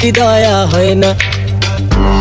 [0.00, 1.10] কি দয়া হয় না?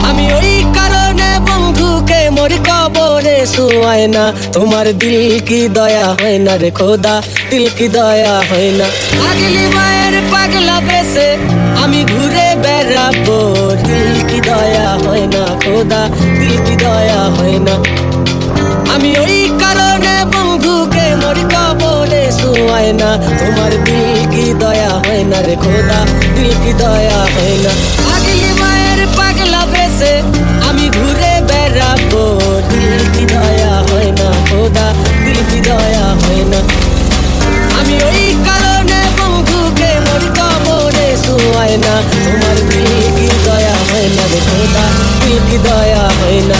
[0.10, 6.72] আমি ওই কারণে বন্ধুকে মরি কবরে শুয়ায় না। তোমার দিল কি দয়া হয় না রে
[6.72, 7.16] খোদা?
[7.50, 8.88] দিল কি দয়া হয় না?
[9.30, 11.28] আগলি মায়ের পাগলা বেসে
[11.84, 13.40] আমি ঘুরে বেড়াবো।
[13.84, 16.02] দিল কি দয়া হয় না খোদা?
[16.40, 17.76] দিল কি দয়া হয় না?
[18.94, 19.36] আমি ওই
[22.54, 26.00] শুয়ায় না তোমার দিল কি দয়া হয় না রে খোদা,
[26.36, 27.72] দিল কি দয়া হয় না।
[28.16, 30.14] আগলি মায়ের পাগলা বেসে
[30.68, 32.24] আমি ঘুরে বেড়াবো,
[32.72, 34.88] দিল কি দয়া হয় না খোদা,
[35.24, 36.60] দিল কি দয়া হয় না।
[37.80, 41.94] আমি ওই কারণে বন্ধুকে মরি কবরে শুয়ায় না
[42.24, 44.86] তোমার দিল কি দয়া হয় না রে খোদা,
[45.22, 46.58] দিল কি দয়া হয় না।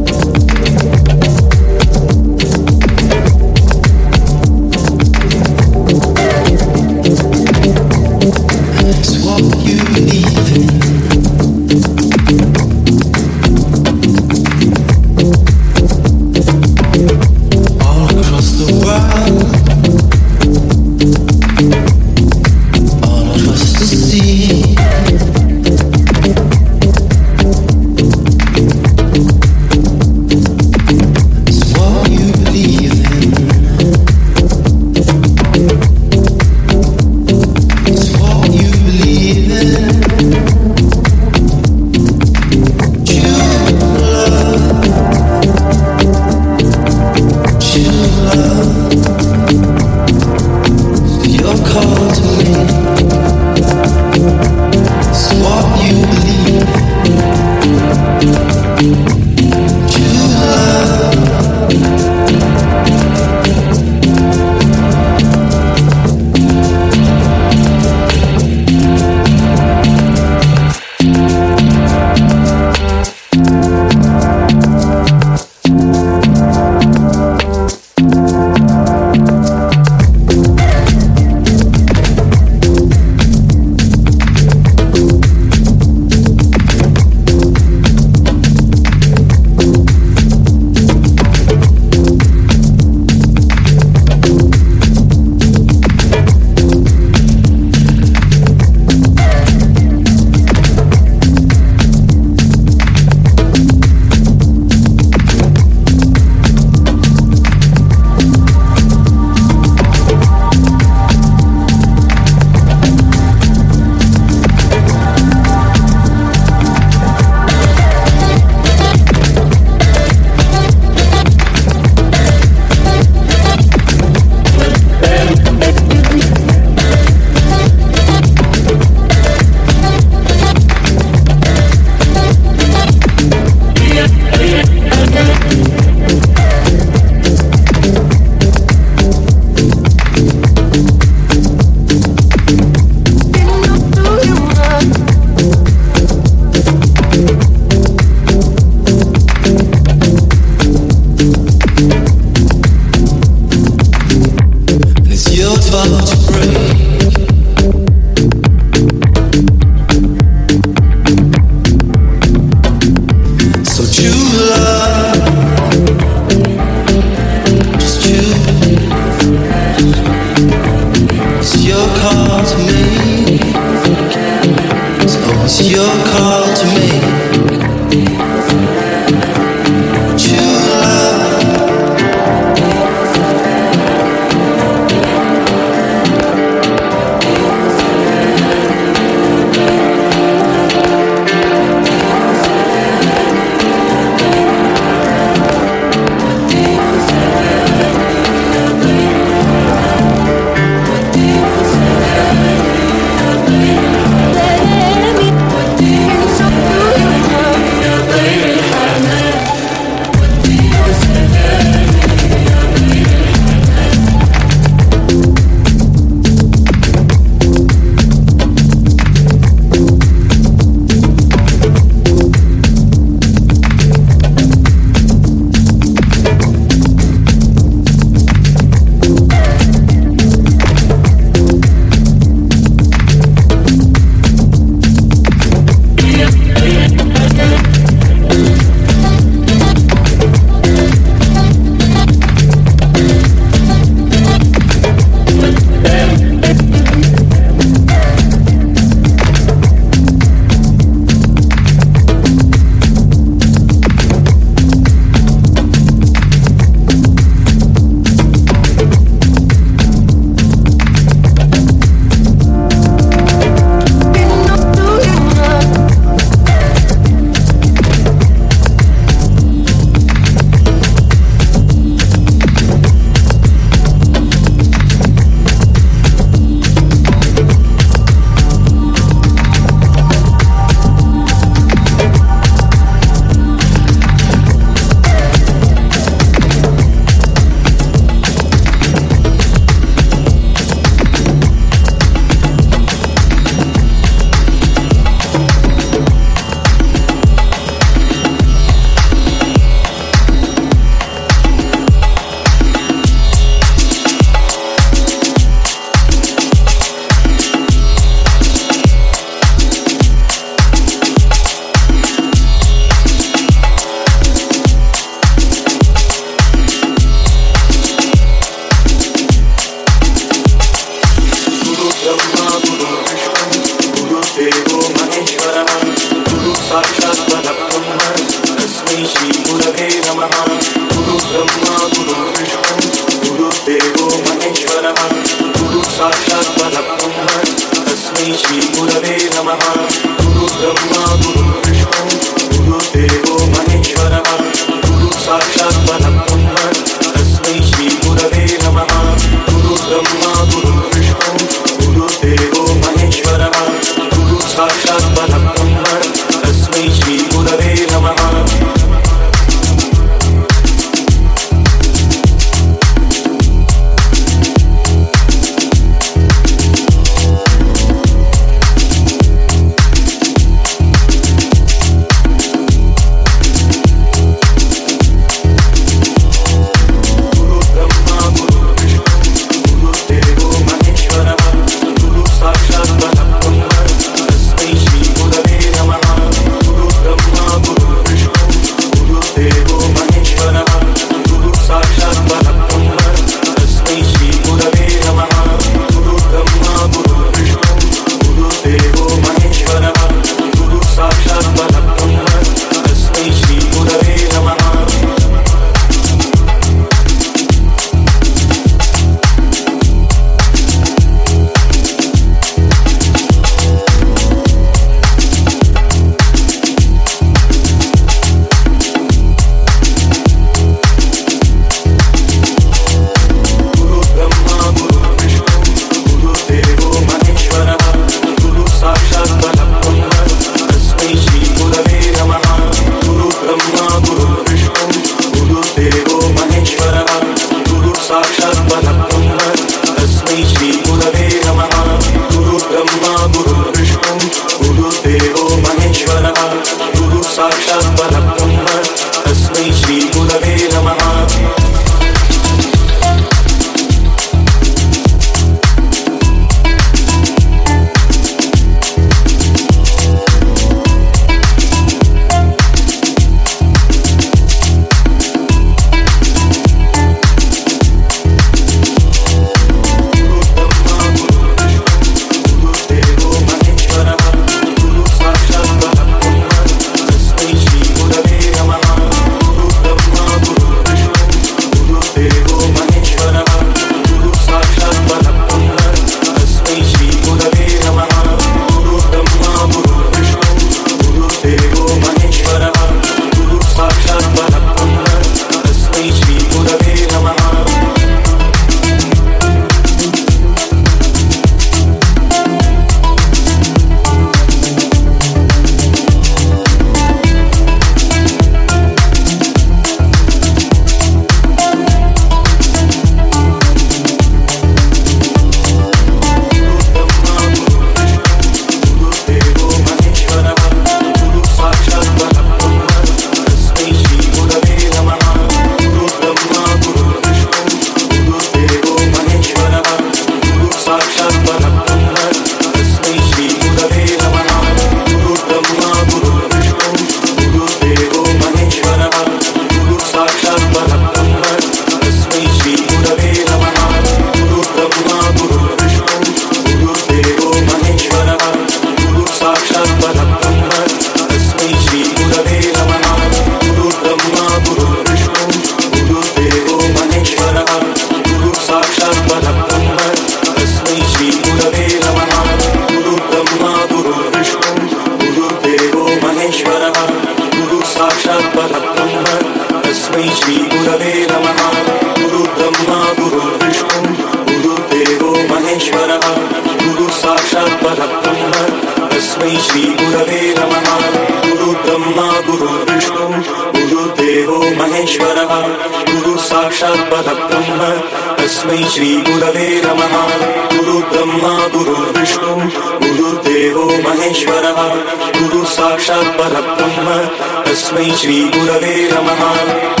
[598.09, 600.00] श्रीगुरवे नमः।